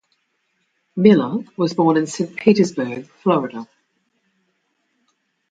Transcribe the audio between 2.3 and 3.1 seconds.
Petersburg,